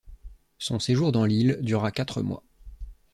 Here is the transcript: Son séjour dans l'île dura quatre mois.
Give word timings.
Son 0.57 0.79
séjour 0.79 1.11
dans 1.11 1.25
l'île 1.25 1.59
dura 1.61 1.91
quatre 1.91 2.23
mois. 2.23 2.41